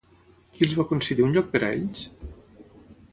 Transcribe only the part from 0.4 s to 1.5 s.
Qui els va concedir un